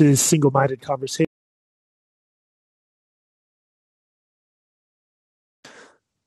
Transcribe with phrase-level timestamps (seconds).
[0.00, 1.26] is Single Minded Conversation.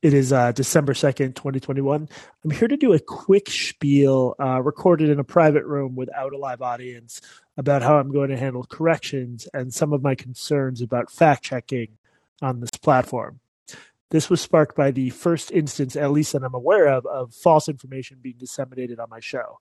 [0.00, 2.08] It is uh, December 2nd, 2021.
[2.44, 6.38] I'm here to do a quick spiel uh, recorded in a private room without a
[6.38, 7.20] live audience
[7.56, 11.98] about how I'm going to handle corrections and some of my concerns about fact checking
[12.40, 13.40] on this platform.
[14.10, 17.68] This was sparked by the first instance, at least that I'm aware of, of false
[17.68, 19.58] information being disseminated on my show.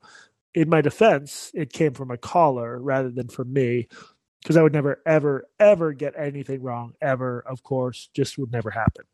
[0.57, 3.87] In my defense, it came from a caller rather than from me,
[4.41, 8.71] because I would never, ever, ever get anything wrong, ever, of course, just would never
[8.71, 9.05] happen.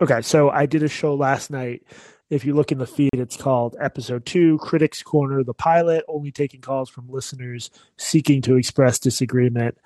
[0.00, 1.82] Okay, so I did a show last night.
[2.30, 6.30] If you look in the feed, it's called Episode 2 Critics Corner, the pilot, only
[6.30, 7.68] taking calls from listeners
[7.98, 9.76] seeking to express disagreement.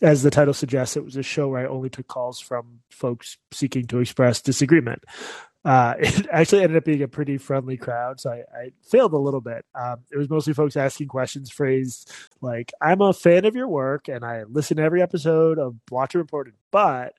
[0.00, 3.36] As the title suggests, it was a show where I only took calls from folks
[3.52, 5.04] seeking to express disagreement.
[5.64, 9.18] Uh, it actually ended up being a pretty friendly crowd, so I, I failed a
[9.18, 9.64] little bit.
[9.74, 14.08] Um, it was mostly folks asking questions phrased like, I'm a fan of your work
[14.08, 17.14] and I listen to every episode of Blocked and Reported, but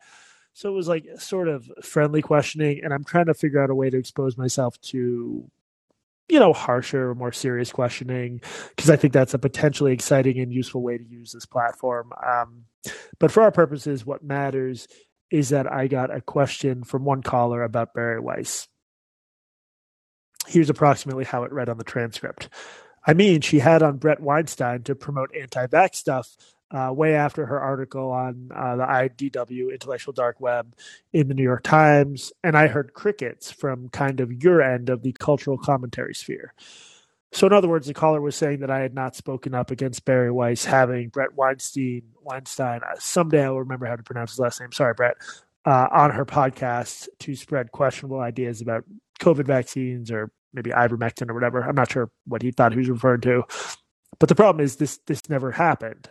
[0.59, 3.75] so it was like sort of friendly questioning, and I'm trying to figure out a
[3.75, 5.49] way to expose myself to,
[6.27, 8.41] you know, harsher, more serious questioning,
[8.75, 12.11] because I think that's a potentially exciting and useful way to use this platform.
[12.25, 12.65] Um,
[13.19, 14.87] but for our purposes, what matters
[15.31, 18.67] is that I got a question from one caller about Bari Weiss.
[20.47, 22.49] Here's approximately how it read on the transcript.
[23.05, 26.35] I mean, she had on Bret Weinstein to promote anti vax stuff
[26.71, 30.75] uh, way after her article on uh, the IDW intellectual dark web
[31.13, 35.01] in the New York Times, and I heard crickets from kind of your end of
[35.01, 36.53] the cultural commentary sphere.
[37.31, 40.03] So, in other words, the caller was saying that I had not spoken up against
[40.05, 44.59] Bari Weiss having Bret Weinstein, Weinstein, uh, someday I'll remember how to pronounce his last
[44.59, 44.71] name.
[44.71, 45.15] Sorry, Bret,
[45.65, 48.83] uh, on her podcast to spread questionable ideas about
[49.19, 51.61] COVID vaccines or maybe ivermectin or whatever.
[51.61, 53.43] I'm not sure what he thought he was referring to.
[54.19, 56.09] But the problem is this this never happened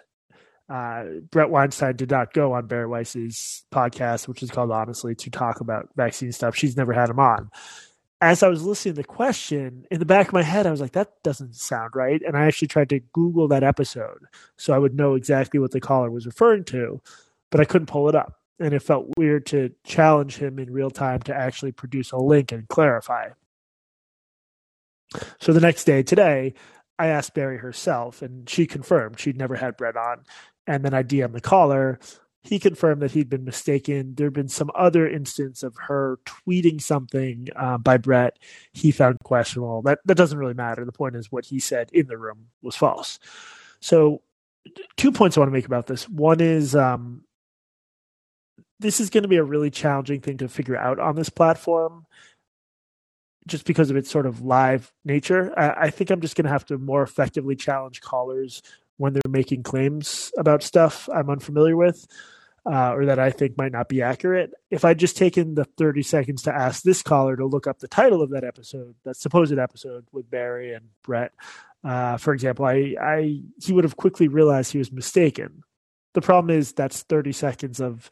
[0.68, 5.30] uh, Bret Weinstein did not go on Bari Weiss's podcast, which is called Honestly, to
[5.30, 6.54] talk about vaccine stuff.
[6.54, 7.50] She's never had him on.
[8.20, 10.80] As I was listening to the question, in the back of my head, I was
[10.80, 12.20] like, that doesn't sound right.
[12.26, 14.24] And I actually tried to Google that episode
[14.56, 17.00] so I would know exactly what the caller was referring to,
[17.50, 18.34] but I couldn't pull it up.
[18.58, 22.50] And it felt weird to challenge him in real time to actually produce a link
[22.50, 23.28] and clarify.
[25.40, 26.54] So the next day, today,
[26.98, 30.24] I asked Bari herself, and she confirmed she'd never had Bret on
[30.68, 31.98] and then I DM the caller.
[32.42, 34.14] He confirmed that he'd been mistaken.
[34.14, 38.38] There had been some other instance of her tweeting something uh, by Bret
[38.72, 39.82] he found questionable.
[39.82, 40.84] That that doesn't really matter.
[40.84, 43.18] The point is what he said in the room was false.
[43.80, 44.22] So,
[44.96, 46.08] two points I want to make about this.
[46.08, 47.24] One is um,
[48.80, 52.06] this is going to be a really challenging thing to figure out on this platform
[53.46, 55.52] just because of its sort of live nature.
[55.58, 58.62] I, I think I'm just going to have to more effectively challenge callers
[58.98, 62.06] when they're making claims about stuff I'm unfamiliar with
[62.70, 64.52] uh, or that I think might not be accurate.
[64.70, 67.88] If I'd just taken the 30 seconds to ask this caller to look up the
[67.88, 71.32] title of that episode, that supposed episode with Bari and Bret,
[71.82, 75.62] uh, for example, I, I he would have quickly realized he was mistaken.
[76.12, 78.10] The problem is that's 30 seconds of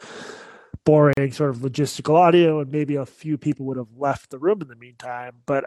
[0.85, 4.63] boring sort of logistical audio, and maybe a few people would have left the room
[4.63, 5.35] in the meantime.
[5.45, 5.65] But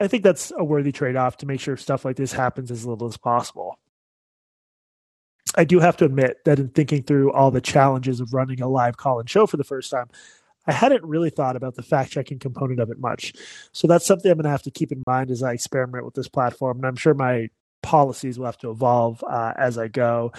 [0.00, 2.86] I think that's a worthy trade off to make sure stuff like this happens as
[2.86, 3.78] little as possible.
[5.54, 8.68] I do have to admit that in thinking through all the challenges of running a
[8.68, 10.08] live call and show for the first time,
[10.66, 13.34] I hadn't really thought about the fact checking component of it much.
[13.72, 16.14] So that's something I'm going to have to keep in mind as I experiment with
[16.14, 16.78] this platform.
[16.78, 17.48] And I'm sure my
[17.82, 20.32] policies will have to evolve uh, as I go.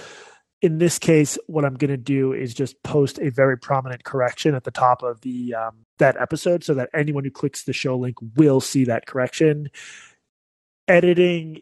[0.61, 4.55] In this case, what I'm going to do is just post a very prominent correction
[4.55, 7.97] at the top of the um, that episode, so that anyone who clicks the show
[7.97, 9.69] link will see that correction.
[10.87, 11.61] Editing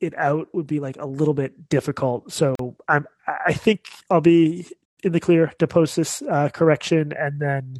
[0.00, 2.32] it out would be like a little bit difficult.
[2.32, 2.54] So
[2.88, 4.66] I'm I think I'll be
[5.02, 7.78] in the clear to post this uh, correction and then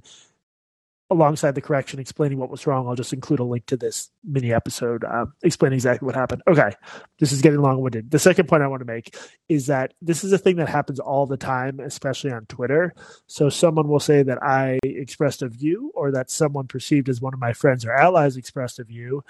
[1.11, 4.53] alongside the correction explaining what was wrong, I'll just include a link to this mini
[4.53, 6.43] episode uh, explaining exactly what happened.
[6.47, 6.71] Okay,
[7.19, 8.13] this is getting long winded.
[8.13, 9.17] The second point I want to make
[9.49, 12.95] is that this is a thing that happens all the time, especially on Twitter.
[13.27, 17.35] So someone will say that I expressed a view or that someone perceived as one
[17.35, 19.25] of my friends or allies expressed a view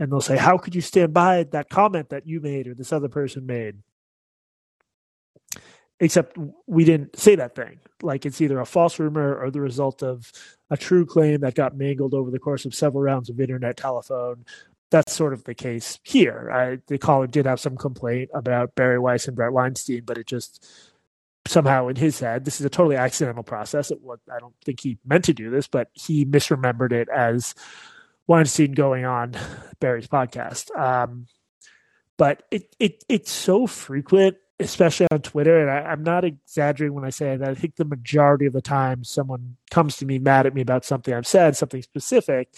[0.00, 2.92] and they'll say, How could you stand by that comment that you made or this
[2.92, 3.76] other person made?
[6.00, 6.36] Except
[6.66, 7.78] we didn't say that thing.
[8.02, 10.32] Like it's either a false rumor or the result of
[10.70, 14.46] a true claim that got mangled over the course of several rounds of internet telephone.
[14.90, 16.50] That's sort of the case here.
[16.50, 20.26] I, the caller did have some complaint about Bari Weiss and Bret Weinstein, but it
[20.26, 20.66] just
[21.46, 23.90] somehow in his head, this is a totally accidental process.
[23.90, 23.98] It,
[24.34, 27.54] I don't think he meant to do this, but he misremembered it as
[28.30, 29.34] Weinstein going on
[29.80, 30.74] Bari's podcast.
[30.78, 31.26] Um,
[32.16, 37.04] but it, it it's so frequent especially on Twitter, and I, am not exaggerating when
[37.04, 37.48] I say that.
[37.48, 40.84] I think the majority of the time someone comes to me mad at me about
[40.84, 42.54] something I've said, something specific,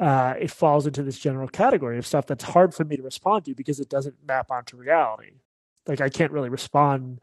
[0.00, 3.44] uh, it falls into this general category of stuff that's hard for me to respond
[3.44, 5.34] to because it doesn't map onto reality.
[5.86, 7.20] Like I can't really respond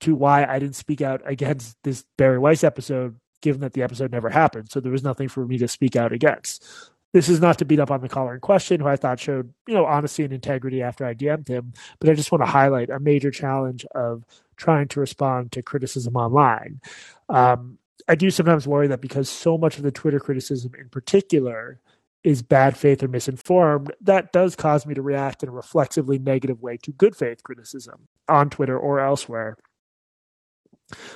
[0.00, 4.12] to why I didn't speak out against this Bari Weiss episode, given that the episode
[4.12, 4.70] never happened.
[4.70, 6.64] So there was nothing for me to speak out against.
[7.12, 9.52] This is not to beat up on the caller in question, who I thought showed,
[9.66, 12.90] you know, honesty and integrity after I DM'd him, but I just want to highlight
[12.90, 14.24] a major challenge of
[14.56, 16.80] trying to respond to criticism online.
[17.28, 17.78] Um,
[18.08, 21.80] I do sometimes worry that because so much of the Twitter criticism in particular
[22.22, 26.60] is bad faith or misinformed, that does cause me to react in a reflexively negative
[26.60, 29.56] way to good faith criticism on Twitter or elsewhere.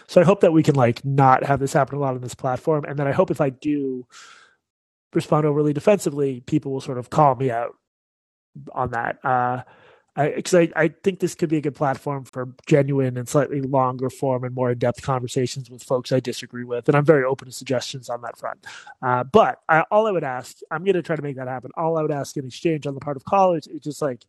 [0.06, 2.34] So I hope that we can like not have this happen a lot on this
[2.34, 2.84] platform.
[2.84, 4.06] And then I hope if I do
[5.12, 7.76] respond overly defensively, people will sort of call me out
[8.72, 9.24] on that.
[9.24, 9.62] Uh,
[10.16, 13.60] because I, I, I, think this could be a good platform for genuine and slightly
[13.62, 16.88] longer form and more in depth conversations with folks I disagree with.
[16.88, 18.66] And I'm very open to suggestions on that front.
[19.00, 21.70] Uh, but I, all I would ask, I'm going to try to make that happen.
[21.76, 24.24] All I would ask in exchange on the part of college is just like,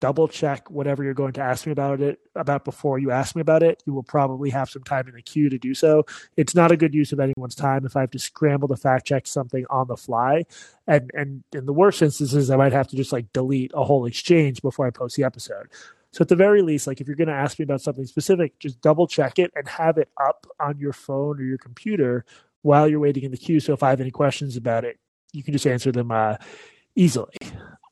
[0.00, 3.42] double check whatever you're going to ask me about it about before you ask me
[3.42, 3.82] about it.
[3.86, 6.04] You will probably have some time in the queue to do so.
[6.36, 9.06] It's not a good use of anyone's time if I have to scramble to fact
[9.06, 10.44] check something on the fly.
[10.86, 14.06] And and in the worst instances, I might have to just like delete a whole
[14.06, 15.68] exchange before I post the episode.
[16.12, 18.58] So at the very least, like if you're going to ask me about something specific,
[18.58, 22.24] just double check it and have it up on your phone or your computer
[22.62, 23.60] while you're waiting in the queue.
[23.60, 24.98] So if I have any questions about it,
[25.32, 26.36] you can just answer them uh,
[26.96, 27.34] easily.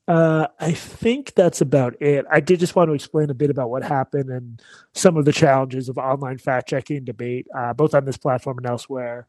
[0.08, 2.24] Uh, I think that's about it.
[2.30, 4.62] I did just want to explain a bit about what happened and
[4.94, 8.66] some of the challenges of online fact checking debate, uh, both on this platform and
[8.66, 9.26] elsewhere.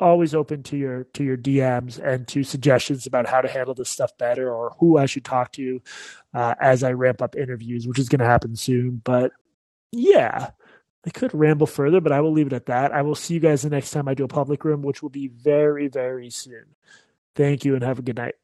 [0.00, 3.90] Always open to your to your DMs and to suggestions about how to handle this
[3.90, 5.82] stuff better or who I should talk to
[6.32, 9.02] uh, as I ramp up interviews, which is going to happen soon.
[9.04, 9.32] But
[9.92, 10.52] yeah,
[11.06, 12.92] I could ramble further, but I will leave it at that.
[12.92, 15.10] I will see you guys the next time I do a public room, which will
[15.10, 16.64] be very very soon.
[17.36, 18.36] Thank you and have a good night.